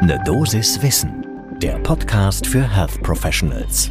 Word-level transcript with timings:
Ne 0.00 0.16
Dosis 0.24 0.80
Wissen, 0.80 1.26
der 1.60 1.76
Podcast 1.80 2.46
für 2.46 2.62
Health 2.62 3.02
Professionals. 3.02 3.90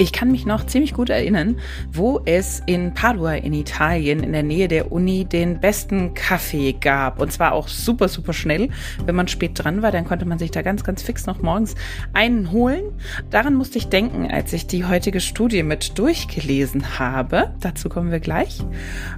Ich 0.00 0.14
kann 0.14 0.30
mich 0.30 0.46
noch 0.46 0.64
ziemlich 0.64 0.94
gut 0.94 1.10
erinnern, 1.10 1.56
wo 1.92 2.22
es 2.24 2.62
in 2.64 2.94
Padua 2.94 3.34
in 3.34 3.52
Italien 3.52 4.22
in 4.22 4.32
der 4.32 4.42
Nähe 4.42 4.66
der 4.66 4.92
Uni 4.92 5.26
den 5.26 5.60
besten 5.60 6.14
Kaffee 6.14 6.72
gab. 6.72 7.20
Und 7.20 7.30
zwar 7.30 7.52
auch 7.52 7.68
super, 7.68 8.08
super 8.08 8.32
schnell. 8.32 8.70
Wenn 9.04 9.14
man 9.14 9.28
spät 9.28 9.62
dran 9.62 9.82
war, 9.82 9.92
dann 9.92 10.06
konnte 10.06 10.24
man 10.24 10.38
sich 10.38 10.52
da 10.52 10.62
ganz, 10.62 10.84
ganz 10.84 11.02
fix 11.02 11.26
noch 11.26 11.42
morgens 11.42 11.74
einen 12.14 12.50
holen. 12.50 12.84
Daran 13.28 13.52
musste 13.52 13.76
ich 13.76 13.88
denken, 13.88 14.30
als 14.30 14.54
ich 14.54 14.66
die 14.66 14.86
heutige 14.86 15.20
Studie 15.20 15.62
mit 15.62 15.98
durchgelesen 15.98 16.98
habe. 16.98 17.52
Dazu 17.60 17.90
kommen 17.90 18.10
wir 18.10 18.20
gleich. 18.20 18.62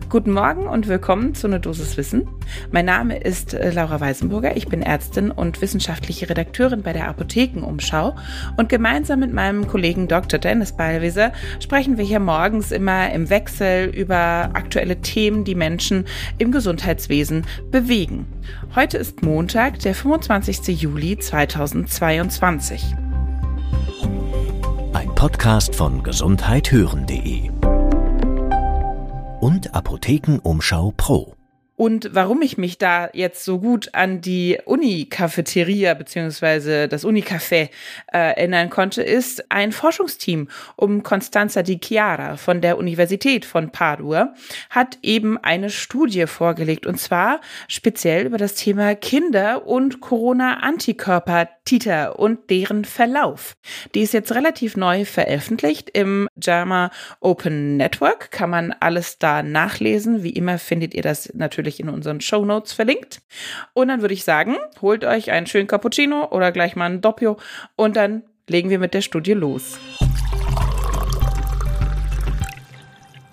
Guten 0.08 0.32
Morgen 0.32 0.66
und 0.66 0.88
willkommen 0.88 1.36
zu 1.36 1.46
einer 1.46 1.60
Dosis 1.60 1.96
Wissen. 1.96 2.26
Mein 2.72 2.86
Name 2.86 3.18
ist 3.18 3.54
äh, 3.54 3.70
Laura 3.70 4.00
Weisenburger. 4.00 4.56
Ich 4.56 4.66
bin 4.66 4.82
Ärztin 4.82 5.30
und 5.30 5.62
wissenschaftliche 5.62 6.28
Redakteurin 6.28 6.82
bei 6.82 6.92
der 6.92 7.06
Apothekenumschau. 7.06 8.16
Und 8.56 8.68
gemeinsam 8.68 9.20
mit 9.20 9.32
meinem 9.32 9.68
Kollegen 9.68 10.08
Dr. 10.08 10.40
Dennis 10.40 10.71
Ballwieser 10.76 11.32
sprechen 11.60 11.98
wir 11.98 12.04
hier 12.04 12.20
morgens 12.20 12.72
immer 12.72 13.10
im 13.12 13.30
Wechsel 13.30 13.88
über 13.88 14.50
aktuelle 14.54 15.00
Themen, 15.00 15.44
die 15.44 15.54
Menschen 15.54 16.04
im 16.38 16.52
Gesundheitswesen 16.52 17.46
bewegen. 17.70 18.26
Heute 18.74 18.98
ist 18.98 19.22
Montag, 19.22 19.78
der 19.80 19.94
25. 19.94 20.80
Juli 20.80 21.18
2022. 21.18 22.94
Ein 24.92 25.14
Podcast 25.14 25.74
von 25.74 26.02
gesundheithören.de 26.02 27.50
und 29.40 29.74
Apothekenumschau 29.74 30.92
Pro. 30.96 31.34
Und 31.82 32.10
warum 32.12 32.42
ich 32.42 32.58
mich 32.58 32.78
da 32.78 33.10
jetzt 33.12 33.44
so 33.44 33.58
gut 33.58 33.92
an 33.92 34.20
die 34.20 34.56
Uni-Cafeteria 34.66 35.94
beziehungsweise 35.94 36.86
das 36.86 37.04
Uni-Café 37.04 37.70
äh, 38.12 38.12
erinnern 38.12 38.70
konnte, 38.70 39.02
ist 39.02 39.50
ein 39.50 39.72
Forschungsteam 39.72 40.46
um 40.76 41.02
Constanza 41.02 41.64
Di 41.64 41.80
Chiara 41.82 42.36
von 42.36 42.60
der 42.60 42.78
Universität 42.78 43.44
von 43.44 43.72
Padua 43.72 44.32
hat 44.70 45.00
eben 45.02 45.38
eine 45.38 45.70
Studie 45.70 46.28
vorgelegt 46.28 46.86
und 46.86 47.00
zwar 47.00 47.40
speziell 47.66 48.26
über 48.26 48.38
das 48.38 48.54
Thema 48.54 48.94
Kinder 48.94 49.66
und 49.66 50.00
Corona-Antikörper-Titer 50.00 52.16
und 52.16 52.48
deren 52.48 52.84
Verlauf. 52.84 53.56
Die 53.96 54.02
ist 54.02 54.14
jetzt 54.14 54.36
relativ 54.36 54.76
neu 54.76 55.04
veröffentlicht 55.04 55.90
im 55.92 56.28
JAMA 56.40 56.92
Open 57.18 57.76
Network. 57.76 58.30
Kann 58.30 58.50
man 58.50 58.72
alles 58.78 59.18
da 59.18 59.42
nachlesen. 59.42 60.22
Wie 60.22 60.30
immer 60.30 60.58
findet 60.58 60.94
ihr 60.94 61.02
das 61.02 61.34
natürlich 61.34 61.71
natürlich 61.72 61.80
in 61.80 61.88
unseren 61.88 62.20
Show 62.20 62.44
Notes 62.44 62.72
verlinkt. 62.72 63.20
Und 63.72 63.88
dann 63.88 64.00
würde 64.00 64.14
ich 64.14 64.24
sagen, 64.24 64.56
holt 64.80 65.04
euch 65.04 65.30
einen 65.30 65.46
schönen 65.46 65.66
Cappuccino 65.66 66.28
oder 66.30 66.52
gleich 66.52 66.76
mal 66.76 66.86
ein 66.86 67.00
Doppio 67.00 67.38
und 67.76 67.96
dann 67.96 68.22
legen 68.48 68.70
wir 68.70 68.78
mit 68.78 68.94
der 68.94 69.02
Studie 69.02 69.32
los. 69.32 69.78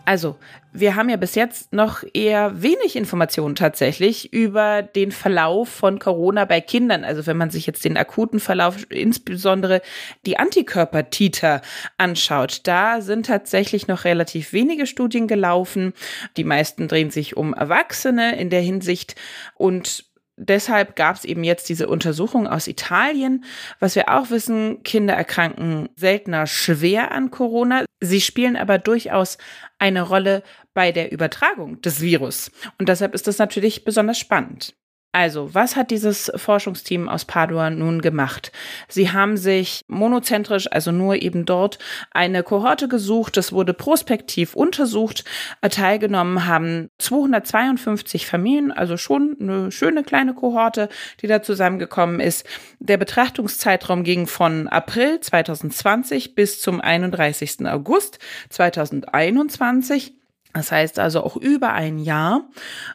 Also, 0.09 0.37
wir 0.73 0.95
haben 0.95 1.07
ja 1.09 1.17
bis 1.17 1.35
jetzt 1.35 1.71
noch 1.71 2.03
eher 2.15 2.63
wenig 2.63 2.95
Informationen 2.95 3.53
tatsächlich 3.53 4.33
über 4.33 4.81
den 4.81 5.11
Verlauf 5.11 5.69
von 5.69 5.99
Corona 5.99 6.45
bei 6.45 6.61
Kindern. 6.61 7.03
Also 7.03 7.27
wenn 7.27 7.37
man 7.37 7.51
sich 7.51 7.67
jetzt 7.67 7.85
den 7.85 7.95
akuten 7.95 8.39
Verlauf, 8.39 8.89
insbesondere 8.89 9.83
die 10.25 10.39
Antikörpertiter 10.39 11.61
anschaut, 11.99 12.61
da 12.63 13.01
sind 13.01 13.27
tatsächlich 13.27 13.87
noch 13.87 14.03
relativ 14.03 14.51
wenige 14.51 14.87
Studien 14.87 15.27
gelaufen. 15.27 15.93
Die 16.37 16.43
meisten 16.43 16.87
drehen 16.87 17.11
sich 17.11 17.37
um 17.37 17.53
Erwachsene 17.53 18.35
in 18.39 18.49
der 18.49 18.61
Hinsicht 18.61 19.13
und 19.53 20.05
deshalb 20.37 20.95
gab 20.95 21.17
es 21.17 21.25
eben 21.25 21.43
jetzt 21.43 21.69
diese 21.69 21.87
Untersuchung 21.87 22.47
aus 22.47 22.67
Italien. 22.67 23.45
Was 23.79 23.93
wir 23.93 24.09
auch 24.09 24.31
wissen, 24.31 24.81
Kinder 24.81 25.13
erkranken 25.13 25.89
seltener 25.95 26.47
schwer 26.47 27.11
an 27.11 27.29
Corona. 27.29 27.85
Sie 28.01 28.21
spielen 28.21 28.55
aber 28.55 28.77
durchaus 28.77 29.37
eine 29.77 30.01
Rolle 30.01 30.43
bei 30.73 30.91
der 30.91 31.11
Übertragung 31.11 31.81
des 31.81 32.01
Virus. 32.01 32.51
Und 32.77 32.89
deshalb 32.89 33.13
ist 33.13 33.27
das 33.27 33.37
natürlich 33.37 33.83
besonders 33.83 34.17
spannend. 34.17 34.75
Also, 35.11 35.55
was 35.55 35.75
hat 35.75 35.89
dieses 35.89 36.31
Forschungsteam 36.35 37.09
aus 37.09 37.25
Padua 37.25 37.71
nun 37.71 37.99
gemacht? 37.99 38.51
Sie 38.87 39.11
haben 39.11 39.37
sich 39.37 39.81
monozentrisch, 39.87 40.71
also 40.71 40.91
nur 40.91 41.15
eben 41.15 41.45
dort, 41.45 41.79
eine 42.11 42.43
Kohorte 42.43 42.87
gesucht. 42.87 43.35
Das 43.35 43.51
wurde 43.51 43.73
prospektiv 43.73 44.53
untersucht. 44.53 45.23
Teilgenommen 45.67 46.45
haben 46.45 46.89
252 46.99 48.27
Familien, 48.27 48.71
also 48.71 48.97
schon 48.97 49.35
eine 49.41 49.71
schöne 49.71 50.03
kleine 50.03 50.35
Kohorte, 50.35 50.89
die 51.21 51.27
da 51.27 51.41
zusammengekommen 51.41 52.19
ist. 52.19 52.45
Der 52.77 52.97
Betrachtungszeitraum 52.97 54.03
ging 54.03 54.27
von 54.27 54.67
April 54.67 55.19
2020 55.21 56.35
bis 56.35 56.61
zum 56.61 56.81
31. 56.81 57.65
August 57.65 58.19
2021. 58.49 60.13
Das 60.53 60.71
heißt 60.71 60.99
also 60.99 61.23
auch 61.23 61.35
über 61.35 61.73
ein 61.73 61.97
Jahr. 61.97 62.47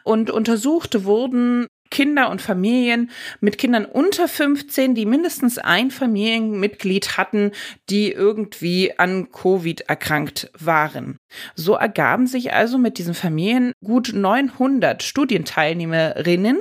Und 0.04 0.30
untersucht 0.30 1.04
wurden 1.04 1.66
Kinder 1.94 2.28
und 2.28 2.42
Familien 2.42 3.08
mit 3.40 3.56
Kindern 3.56 3.84
unter 3.84 4.26
15, 4.26 4.96
die 4.96 5.06
mindestens 5.06 5.58
ein 5.58 5.92
Familienmitglied 5.92 7.16
hatten, 7.16 7.52
die 7.88 8.10
irgendwie 8.10 8.98
an 8.98 9.30
Covid 9.30 9.82
erkrankt 9.82 10.50
waren. 10.58 11.18
So 11.54 11.74
ergaben 11.74 12.26
sich 12.26 12.52
also 12.52 12.78
mit 12.78 12.98
diesen 12.98 13.14
Familien 13.14 13.72
gut 13.84 14.10
900 14.12 15.04
Studienteilnehmerinnen, 15.04 16.58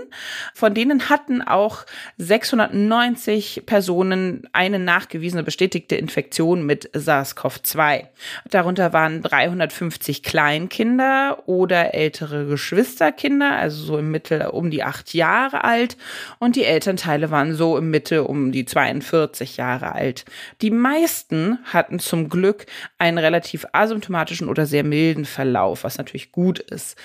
von 0.53 0.75
denen 0.75 1.09
hatten 1.09 1.41
auch 1.41 1.85
690 2.17 3.63
Personen 3.65 4.47
eine 4.53 4.77
nachgewiesene 4.77 5.41
bestätigte 5.41 5.95
Infektion 5.95 6.63
mit 6.63 6.91
SARS-CoV-2. 6.93 8.05
Darunter 8.51 8.93
waren 8.93 9.23
350 9.23 10.21
Kleinkinder 10.21 11.47
oder 11.47 11.95
ältere 11.95 12.45
Geschwisterkinder, 12.45 13.55
also 13.55 13.83
so 13.83 13.97
im 13.97 14.11
Mittel 14.11 14.45
um 14.45 14.69
die 14.69 14.83
acht 14.83 15.11
Jahre 15.15 15.22
alt 15.23 15.97
und 16.39 16.55
die 16.55 16.65
Elternteile 16.65 17.31
waren 17.31 17.55
so 17.55 17.77
im 17.77 17.89
Mitte 17.89 18.23
um 18.25 18.51
die 18.51 18.65
42 18.65 19.57
Jahre 19.57 19.93
alt. 19.93 20.25
Die 20.61 20.71
meisten 20.71 21.59
hatten 21.65 21.99
zum 21.99 22.29
Glück 22.29 22.65
einen 22.97 23.17
relativ 23.17 23.65
asymptomatischen 23.71 24.49
oder 24.49 24.65
sehr 24.65 24.83
milden 24.83 25.25
Verlauf, 25.25 25.83
was 25.83 25.97
natürlich 25.97 26.31
gut 26.31 26.59
ist. 26.59 26.97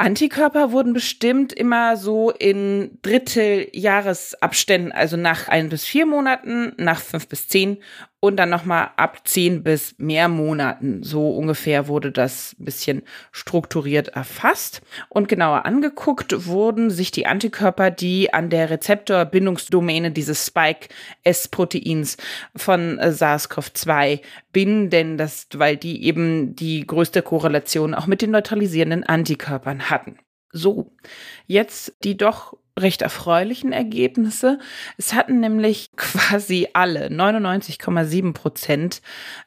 Antikörper 0.00 0.72
wurden 0.72 0.94
bestimmt 0.94 1.52
immer 1.52 1.98
so 1.98 2.30
in 2.30 2.98
Dritteljahresabständen, 3.02 4.92
also 4.92 5.18
nach 5.18 5.48
ein 5.48 5.68
bis 5.68 5.84
vier 5.84 6.06
Monaten, 6.06 6.72
nach 6.78 7.00
fünf 7.00 7.28
bis 7.28 7.48
zehn 7.48 7.82
und 8.20 8.36
dann 8.36 8.50
nochmal 8.50 8.90
ab 8.96 9.26
zehn 9.26 9.62
bis 9.62 9.94
mehr 9.98 10.28
Monaten. 10.28 11.02
So 11.02 11.30
ungefähr 11.30 11.88
wurde 11.88 12.12
das 12.12 12.54
ein 12.60 12.66
bisschen 12.66 13.02
strukturiert 13.32 14.08
erfasst. 14.08 14.82
Und 15.08 15.28
genauer 15.28 15.64
angeguckt 15.64 16.46
wurden 16.46 16.90
sich 16.90 17.10
die 17.10 17.26
Antikörper, 17.26 17.90
die 17.90 18.32
an 18.32 18.50
der 18.50 18.68
Rezeptorbindungsdomäne 18.68 20.10
dieses 20.10 20.46
Spike-S-Proteins 20.46 22.18
von 22.54 22.98
äh, 22.98 23.10
SARS-CoV-2 23.10 24.20
binden, 24.52 25.16
das, 25.16 25.48
weil 25.54 25.78
die 25.78 26.04
eben 26.04 26.54
die 26.54 26.86
größte 26.86 27.22
Korrelation 27.22 27.94
auch 27.94 28.06
mit 28.06 28.20
den 28.20 28.32
neutralisierenden 28.32 29.04
Antikörpern 29.04 29.88
hatten. 29.88 30.18
So, 30.52 30.92
jetzt 31.46 31.94
die 32.02 32.16
doch 32.16 32.56
recht 32.82 33.02
erfreulichen 33.02 33.72
Ergebnisse. 33.72 34.58
Es 34.96 35.14
hatten 35.14 35.40
nämlich 35.40 35.90
quasi 35.96 36.68
alle, 36.72 37.08
99,7 37.08 38.32
Prozent, 38.32 39.02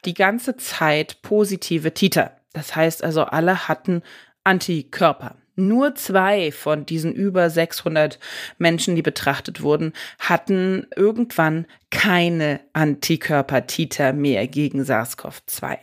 die 0.06 0.14
ganze 0.14 0.58
Zeit 0.58 1.22
positive 1.22 1.94
Titer. 1.94 2.38
Das 2.54 2.76
heißt 2.76 3.04
also, 3.04 3.24
alle 3.24 3.68
hatten 3.68 4.04
Antikörper. 4.44 5.36
Nur 5.56 5.94
zwei 5.94 6.52
von 6.52 6.86
diesen 6.86 7.14
über 7.14 7.50
600 7.50 8.18
Menschen, 8.58 8.96
die 8.96 9.04
betrachtet 9.04 9.62
wurden, 9.62 9.94
hatten 10.18 10.88
irgendwann 10.96 11.68
keine 11.92 12.60
Antikörpertiter 12.74 14.14
mehr 14.14 14.48
gegen 14.48 14.82
SARS-CoV-2. 14.82 15.78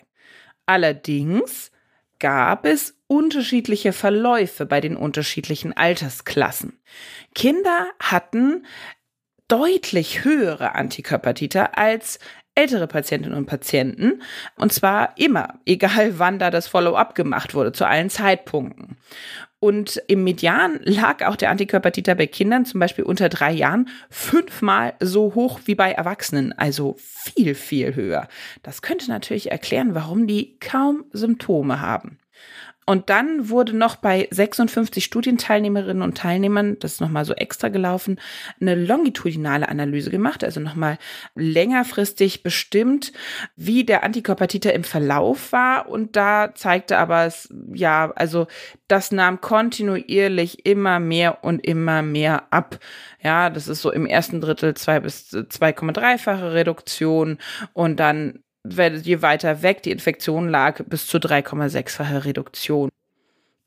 Allerdings 0.66 1.70
gab 2.20 2.64
es 2.64 2.94
unterschiedliche 3.08 3.92
Verläufe 3.92 4.66
bei 4.66 4.80
den 4.80 4.96
unterschiedlichen 4.96 5.76
Altersklassen. 5.76 6.78
Kinder 7.34 7.88
hatten 8.00 8.64
deutlich 9.48 10.24
höhere 10.24 10.76
Antikörpertiter 10.76 11.76
als 11.76 12.20
ältere 12.60 12.86
Patientinnen 12.86 13.36
und 13.36 13.46
Patienten. 13.46 14.22
Und 14.56 14.72
zwar 14.72 15.16
immer, 15.16 15.54
egal 15.64 16.14
wann 16.18 16.38
da 16.38 16.50
das 16.50 16.68
Follow-up 16.68 17.14
gemacht 17.14 17.54
wurde, 17.54 17.72
zu 17.72 17.86
allen 17.86 18.10
Zeitpunkten. 18.10 18.96
Und 19.62 20.02
im 20.06 20.24
Median 20.24 20.80
lag 20.84 21.26
auch 21.26 21.36
der 21.36 21.50
Antikörpertiter 21.50 22.14
bei 22.14 22.26
Kindern, 22.26 22.64
zum 22.64 22.80
Beispiel 22.80 23.04
unter 23.04 23.28
drei 23.28 23.52
Jahren, 23.52 23.90
fünfmal 24.08 24.94
so 25.00 25.34
hoch 25.34 25.60
wie 25.66 25.74
bei 25.74 25.92
Erwachsenen, 25.92 26.56
also 26.56 26.96
viel, 26.98 27.54
viel 27.54 27.94
höher. 27.94 28.26
Das 28.62 28.80
könnte 28.80 29.10
natürlich 29.10 29.50
erklären, 29.50 29.94
warum 29.94 30.26
die 30.26 30.58
kaum 30.60 31.04
Symptome 31.12 31.80
haben. 31.80 32.18
Und 32.86 33.08
dann 33.10 33.50
wurde 33.50 33.76
noch 33.76 33.96
bei 33.96 34.26
56 34.30 35.04
Studienteilnehmerinnen 35.04 36.02
und 36.02 36.16
Teilnehmern, 36.16 36.78
das 36.80 36.94
ist 36.94 37.00
nochmal 37.00 37.24
so 37.24 37.34
extra 37.34 37.68
gelaufen, 37.68 38.18
eine 38.60 38.74
longitudinale 38.74 39.68
Analyse 39.68 40.10
gemacht, 40.10 40.42
also 40.42 40.60
nochmal 40.60 40.98
längerfristig 41.34 42.42
bestimmt, 42.42 43.12
wie 43.54 43.84
der 43.84 44.02
Antikörpertiter 44.02 44.72
im 44.72 44.82
Verlauf 44.82 45.52
war. 45.52 45.88
Und 45.88 46.16
da 46.16 46.54
zeigte 46.54 46.98
aber 46.98 47.26
es, 47.26 47.52
ja, 47.72 48.12
also 48.16 48.46
das 48.88 49.12
nahm 49.12 49.40
kontinuierlich 49.40 50.66
immer 50.66 50.98
mehr 50.98 51.44
und 51.44 51.64
immer 51.64 52.02
mehr 52.02 52.52
ab. 52.52 52.80
Ja, 53.22 53.50
das 53.50 53.68
ist 53.68 53.82
so 53.82 53.92
im 53.92 54.06
ersten 54.06 54.40
Drittel 54.40 54.74
zwei 54.74 55.00
bis 55.00 55.32
2,3-fache 55.32 56.54
Reduktion 56.54 57.38
und 57.72 58.00
dann 58.00 58.40
je 58.64 59.22
weiter 59.22 59.62
weg 59.62 59.80
die 59.80 59.90
Infektion 59.90 60.48
lag, 60.48 60.80
bis 60.86 61.06
zu 61.06 61.18
3,6-fache 61.18 62.24
Reduktion. 62.24 62.90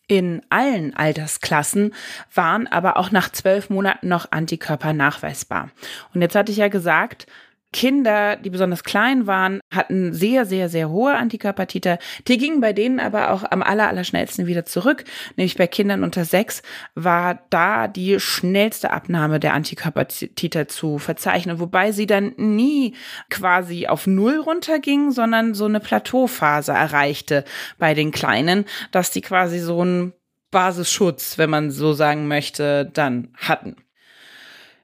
In 0.07 0.42
allen 0.50 0.94
Altersklassen 0.95 1.94
waren 2.34 2.68
aber 2.68 2.98
auch 2.98 3.12
nach 3.12 3.31
zwölf 3.31 3.69
Monaten 3.69 4.10
noch 4.10 4.31
Antikörper 4.31 4.94
nachweisbar. 4.94 5.72
Und 6.13 6.22
jetzt 6.22 6.36
hatte 6.36 6.51
ich 6.51 6.57
ja 6.57 6.68
gesagt, 6.68 7.25
Kinder, 7.74 8.38
die 8.38 8.50
besonders 8.50 8.84
klein 8.86 9.28
waren, 9.28 9.60
hatten 9.70 10.14
sehr, 10.14 10.46
sehr, 10.46 10.70
sehr 10.70 10.90
hohe 10.90 11.16
Antikörpertiter. 11.16 11.98
Die 12.28 12.38
gingen 12.38 12.62
bei 12.62 12.72
denen 12.72 13.02
aber 13.02 13.31
auch 13.31 13.44
am 13.50 13.62
aller, 13.62 13.90
aller 13.90 14.06
schnellsten 14.06 14.48
wieder 14.48 14.64
zurück. 14.64 15.04
Nämlich 15.36 15.58
bei 15.58 15.68
Kindern 15.68 16.04
unter 16.04 16.24
sechs 16.24 16.62
war 16.96 17.42
da 17.50 17.88
die 17.88 18.20
schnellste 18.20 18.92
Abnahme 18.92 19.40
der 19.40 19.54
Antikörpertiter 19.54 20.70
zu 20.70 21.00
verzeichnen, 21.00 21.60
wobei 21.60 21.92
sie 21.92 22.08
dann 22.08 22.34
nie 22.38 22.96
quasi 23.30 23.88
auf 23.88 24.08
Null 24.08 24.40
runterging, 24.40 25.12
sondern 25.12 25.54
so 25.54 25.66
eine 25.66 25.81
Plateauphase 25.81 26.72
erreichte 26.72 27.44
bei 27.78 27.94
den 27.94 28.12
Kleinen, 28.12 28.66
dass 28.92 29.12
die 29.12 29.22
quasi 29.22 29.60
so 29.60 29.81
einen 29.81 30.14
Basisschutz, 30.52 31.38
wenn 31.38 31.50
man 31.50 31.72
so 31.72 31.94
sagen 31.94 32.28
möchte, 32.28 32.90
dann 32.94 33.30
hatten. 33.36 33.83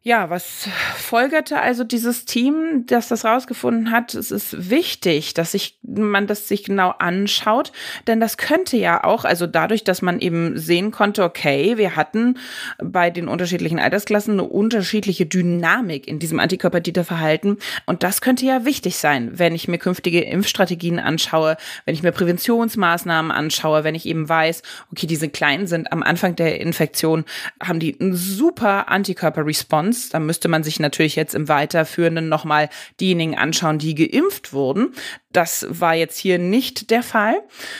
Ja, 0.01 0.29
was 0.29 0.69
folgerte 0.95 1.59
also 1.59 1.83
dieses 1.83 2.23
Team, 2.23 2.85
das 2.87 3.09
das 3.09 3.25
rausgefunden 3.25 3.91
hat? 3.91 4.13
Es 4.13 4.31
ist 4.31 4.69
wichtig, 4.69 5.33
dass 5.33 5.51
sich 5.51 5.77
man 5.83 6.25
das 6.25 6.47
sich 6.47 6.63
genau 6.63 6.91
anschaut, 6.99 7.73
denn 8.07 8.21
das 8.21 8.37
könnte 8.37 8.77
ja 8.77 9.03
auch, 9.03 9.25
also 9.25 9.45
dadurch, 9.45 9.83
dass 9.83 10.01
man 10.01 10.21
eben 10.21 10.57
sehen 10.57 10.91
konnte, 10.91 11.25
okay, 11.25 11.77
wir 11.77 11.97
hatten 11.97 12.37
bei 12.81 13.09
den 13.09 13.27
unterschiedlichen 13.27 13.77
Altersklassen 13.77 14.35
eine 14.35 14.43
unterschiedliche 14.43 15.25
Dynamik 15.25 16.07
in 16.07 16.19
diesem 16.19 16.39
Antikörpertiterverhalten 16.39 17.57
und 17.85 18.01
das 18.01 18.21
könnte 18.21 18.45
ja 18.45 18.63
wichtig 18.63 18.95
sein, 18.95 19.37
wenn 19.37 19.53
ich 19.53 19.67
mir 19.67 19.79
künftige 19.79 20.21
Impfstrategien 20.21 20.99
anschaue, 20.99 21.57
wenn 21.83 21.93
ich 21.93 22.03
mir 22.03 22.13
Präventionsmaßnahmen 22.13 23.33
anschaue, 23.33 23.83
wenn 23.83 23.95
ich 23.95 24.05
eben 24.05 24.29
weiß, 24.29 24.63
okay, 24.93 25.07
diese 25.07 25.27
Kleinen 25.27 25.67
sind 25.67 25.91
am 25.91 26.03
Anfang 26.03 26.37
der 26.37 26.61
Infektion, 26.61 27.25
haben 27.61 27.81
die 27.81 27.99
einen 27.99 28.15
super 28.15 28.87
Antikörperresponse 28.87 29.88
Response. 29.89 30.09
Da 30.11 30.19
müsste 30.19 30.47
man 30.47 30.63
sich 30.63 30.79
natürlich 30.79 31.15
jetzt 31.15 31.35
im 31.35 31.47
Weiterführenden 31.47 32.29
nochmal 32.29 32.69
diejenigen 32.99 33.37
anschauen, 33.37 33.79
die 33.79 33.95
geimpft 33.95 34.53
wurden. 34.53 34.93
Das 35.31 35.65
war 35.69 35.93
jetzt 35.93 36.17
hier 36.17 36.39
nicht 36.39 36.89
der 36.89 37.03
Fall. 37.03 37.35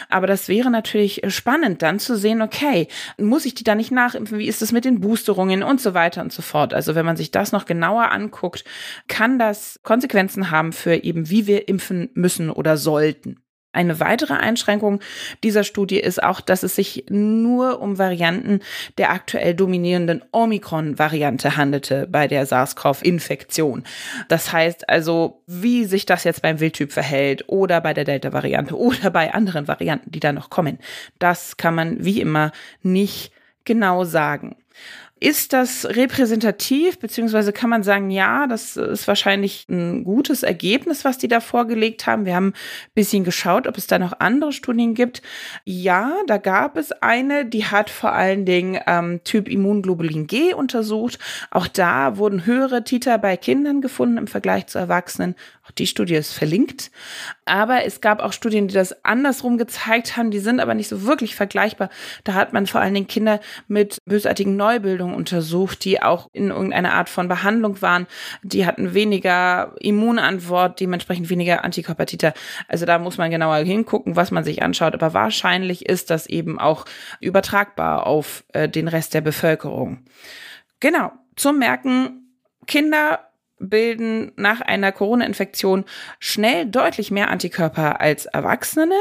Aber 0.09 0.27
das 0.27 0.47
wäre 0.47 0.69
natürlich 0.69 1.21
spannend, 1.29 1.81
dann 1.81 1.99
zu 1.99 2.17
sehen, 2.17 2.41
okay, 2.41 2.87
muss 3.17 3.45
ich 3.45 3.55
die 3.55 3.63
da 3.63 3.75
nicht 3.75 3.91
nachimpfen? 3.91 4.37
Wie 4.37 4.47
ist 4.47 4.61
es 4.61 4.71
mit 4.71 4.85
den 4.85 4.99
Boosterungen 4.99 5.63
und 5.63 5.81
so 5.81 5.93
weiter 5.93 6.21
und 6.21 6.33
so 6.33 6.41
fort? 6.41 6.73
Also 6.73 6.95
wenn 6.95 7.05
man 7.05 7.17
sich 7.17 7.31
das 7.31 7.51
noch 7.51 7.65
genauer 7.65 8.11
anguckt, 8.11 8.63
kann 9.07 9.39
das 9.39 9.79
Konsequenzen 9.83 10.51
haben 10.51 10.73
für 10.73 10.95
eben, 10.95 11.29
wie 11.29 11.47
wir 11.47 11.67
impfen 11.67 12.09
müssen 12.13 12.49
oder 12.49 12.77
sollten. 12.77 13.37
Eine 13.71 13.99
weitere 13.99 14.33
Einschränkung 14.33 14.99
dieser 15.43 15.63
Studie 15.63 15.99
ist 15.99 16.23
auch, 16.23 16.41
dass 16.41 16.63
es 16.63 16.75
sich 16.75 17.05
nur 17.09 17.81
um 17.81 17.99
Varianten 17.99 18.61
der 18.97 19.11
aktuell 19.11 19.53
dominierenden 19.53 20.23
Omikron-Variante 20.31 21.55
handelte 21.55 22.07
bei 22.09 22.27
der 22.27 22.47
SARS-CoV-Infektion. 22.47 23.83
Das 24.27 24.51
heißt 24.51 24.89
also, 24.89 25.43
wie 25.45 25.85
sich 25.85 26.07
das 26.07 26.23
jetzt 26.23 26.41
beim 26.41 26.59
Wildtyp 26.59 26.91
verhält 26.91 27.43
oder 27.47 27.79
bei 27.79 27.93
der 27.93 28.05
Delta-Variante 28.05 28.75
oder 28.75 29.11
bei 29.11 29.35
anderen 29.35 29.67
Varianten, 29.67 30.11
die 30.11 30.19
da 30.19 30.31
noch 30.31 30.49
kommen, 30.49 30.79
das 31.19 31.57
kann 31.57 31.75
man 31.75 32.03
wie 32.03 32.21
immer 32.21 32.51
nicht 32.81 33.31
genau 33.65 34.03
sagen. 34.03 34.55
Ist 35.21 35.51
das 35.51 35.85
repräsentativ, 35.85 36.97
beziehungsweise 36.99 37.51
kann 37.51 37.69
man 37.69 37.83
sagen, 37.83 38.09
ja, 38.09 38.47
das 38.47 38.77
ist 38.77 39.07
wahrscheinlich 39.07 39.67
ein 39.67 40.05
gutes 40.05 40.43
Ergebnis, 40.43 41.03
was 41.03 41.17
die 41.17 41.27
da 41.27 41.41
vorgelegt 41.41 42.07
haben. 42.07 42.25
Wir 42.25 42.35
haben 42.35 42.49
ein 42.49 42.91
bisschen 42.95 43.25
geschaut, 43.25 43.67
ob 43.67 43.77
es 43.77 43.87
da 43.87 43.99
noch 43.99 44.13
andere 44.19 44.53
Studien 44.53 44.93
gibt. 44.93 45.21
Ja, 45.65 46.13
da 46.27 46.37
gab 46.37 46.77
es 46.77 46.93
eine, 46.93 47.45
die 47.45 47.65
hat 47.65 47.89
vor 47.89 48.13
allen 48.13 48.45
Dingen 48.45 48.79
ähm, 48.87 49.19
Typ 49.25 49.49
Immunglobulin 49.49 50.25
G 50.25 50.53
untersucht. 50.53 51.19
Auch 51.51 51.67
da 51.67 52.15
wurden 52.17 52.45
höhere 52.45 52.85
Titer 52.85 53.17
bei 53.17 53.35
Kindern 53.35 53.81
gefunden 53.81 54.17
im 54.17 54.27
Vergleich 54.27 54.67
zu 54.67 54.79
Erwachsenen. 54.79 55.35
Auch 55.69 55.71
die 55.73 55.87
Studie 55.87 56.15
ist 56.15 56.33
verlinkt. 56.33 56.89
Aber 57.45 57.85
es 57.85 58.01
gab 58.01 58.21
auch 58.21 58.33
Studien, 58.33 58.67
die 58.67 58.73
das 58.73 59.05
andersrum 59.05 59.57
gezeigt 59.57 60.17
haben. 60.17 60.31
Die 60.31 60.39
sind 60.39 60.59
aber 60.59 60.73
nicht 60.73 60.87
so 60.87 61.03
wirklich 61.03 61.35
vergleichbar. 61.35 61.89
Da 62.23 62.33
hat 62.33 62.53
man 62.53 62.65
vor 62.65 62.81
allen 62.81 62.93
Dingen 62.93 63.07
Kinder 63.07 63.39
mit 63.67 63.99
bösartigen 64.05 64.55
Neubildungen 64.55 65.15
untersucht, 65.15 65.85
die 65.85 66.01
auch 66.01 66.27
in 66.33 66.49
irgendeiner 66.49 66.93
Art 66.93 67.09
von 67.09 67.27
Behandlung 67.27 67.81
waren. 67.81 68.07
Die 68.41 68.65
hatten 68.65 68.93
weniger 68.93 69.75
Immunantwort, 69.79 70.79
dementsprechend 70.79 71.29
weniger 71.29 71.63
Antikörpertiter. 71.63 72.33
Also 72.67 72.85
da 72.85 72.97
muss 72.97 73.17
man 73.17 73.29
genauer 73.29 73.57
hingucken, 73.57 74.15
was 74.15 74.31
man 74.31 74.43
sich 74.43 74.63
anschaut. 74.63 74.95
Aber 74.95 75.13
wahrscheinlich 75.13 75.87
ist 75.87 76.09
das 76.09 76.25
eben 76.25 76.59
auch 76.59 76.85
übertragbar 77.19 78.07
auf 78.07 78.43
äh, 78.53 78.67
den 78.67 78.87
Rest 78.87 79.13
der 79.13 79.21
Bevölkerung. 79.21 80.05
Genau. 80.79 81.11
Zum 81.35 81.59
Merken, 81.59 82.35
Kinder 82.65 83.28
bilden 83.59 84.31
nach 84.35 84.61
einer 84.61 84.91
Corona-Infektion 84.91 85.85
schnell 86.19 86.65
deutlich 86.65 87.11
mehr 87.11 87.29
Antikörper 87.29 87.99
als 88.01 88.25
Erwachsene. 88.25 88.95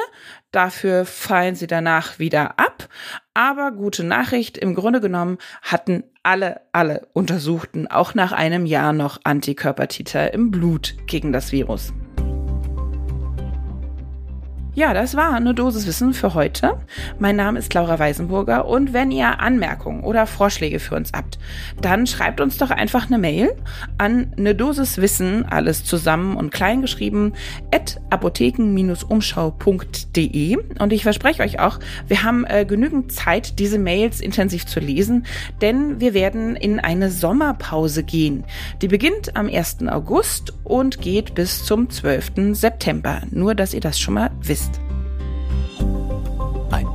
Dafür 0.50 1.05
fallen 1.05 1.55
sie 1.55 1.66
danach 1.66 2.19
wieder 2.19 2.58
ab. 2.58 2.88
Aber 3.34 3.72
gute 3.72 4.05
Nachricht, 4.05 4.58
im 4.58 4.75
Grunde 4.75 5.00
genommen 5.00 5.38
hatten 5.62 6.05
alle, 6.22 6.60
alle 6.72 7.08
Untersuchten 7.12 7.87
auch 7.87 8.14
nach 8.14 8.32
einem 8.32 8.66
Jahr 8.66 8.93
noch 8.93 9.20
Antikörpertiter 9.25 10.34
im 10.34 10.50
Blut 10.50 10.94
gegen 11.06 11.32
das 11.32 11.52
Virus. 11.52 11.93
Ja, 14.78 14.94
das 14.94 15.16
war 15.16 15.34
eine 15.34 15.54
Dosis 15.54 15.88
Wissen 15.88 16.14
für 16.14 16.34
heute. 16.34 16.76
Mein 17.19 17.34
Name 17.34 17.58
ist 17.58 17.75
Laura 17.75 17.98
Weisenburger 17.98 18.69
und 18.69 18.92
wenn 18.92 19.10
ihr 19.10 19.40
Anmerkungen 19.40 20.04
oder 20.04 20.25
Vorschläge 20.25 20.78
für 20.78 20.94
uns 20.94 21.10
habt, 21.12 21.40
dann 21.80 22.06
schreibt 22.06 22.40
uns 22.40 22.58
doch 22.58 22.70
einfach 22.70 23.08
eine 23.08 23.19
Mail 23.19 23.50
an 23.98 24.32
eine 24.38 24.54
Dosis 24.54 24.98
Wissen, 24.98 25.44
alles 25.46 25.82
zusammen 25.82 26.36
und 26.36 26.53
klein 26.53 26.81
geschrieben, 26.81 27.32
at 27.74 28.00
apotheken-umschau.de 28.10 30.58
und 30.79 30.93
ich 30.93 31.03
verspreche 31.03 31.43
euch 31.43 31.58
auch, 31.58 31.81
wir 32.06 32.22
haben 32.22 32.44
äh, 32.44 32.64
genügend 32.64 33.10
Zeit, 33.10 33.58
diese 33.58 33.81
Mails 33.81 34.20
intensiv 34.20 34.64
zu 34.64 34.79
lesen, 34.79 35.26
denn 35.60 35.98
wir 35.98 36.14
werden 36.14 36.55
in 36.55 36.79
eine 36.79 37.10
Sommerpause 37.10 38.05
gehen. 38.05 38.44
Die 38.81 38.86
beginnt 38.86 39.34
am 39.34 39.48
1. 39.48 39.88
August 39.88 40.53
und 40.62 41.00
geht 41.00 41.34
bis 41.34 41.64
zum 41.64 41.91
12. 41.91 42.53
September. 42.53 43.22
Nur, 43.32 43.56
dass 43.56 43.74
ihr 43.74 43.81
das 43.81 43.98
schon 43.98 44.14
mal 44.14 44.31
wisst. 44.41 44.68